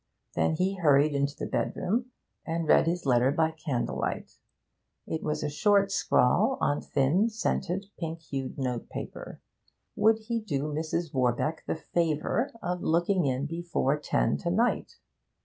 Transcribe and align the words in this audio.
Then 0.33 0.55
he 0.55 0.77
hurried 0.77 1.13
into 1.13 1.37
the 1.37 1.45
bedroom, 1.45 2.07
and 2.43 2.67
read 2.67 2.87
his 2.87 3.05
letter 3.05 3.29
by 3.31 3.51
candle 3.51 3.99
light. 3.99 4.39
It 5.05 5.21
was 5.21 5.43
a 5.43 5.47
short 5.51 5.91
scrawl 5.91 6.57
on 6.59 6.81
thin, 6.81 7.29
scented, 7.29 7.85
pink 7.99 8.19
hued 8.21 8.57
notepaper. 8.57 9.41
Would 9.95 10.17
he 10.17 10.39
do 10.39 10.63
Mrs. 10.73 11.13
Warbeck 11.13 11.65
the 11.67 11.75
'favour' 11.75 12.51
of 12.63 12.81
looking 12.81 13.27
in 13.27 13.45
before 13.45 13.95
ten 13.99 14.37
to 14.37 14.49
night? 14.49 14.95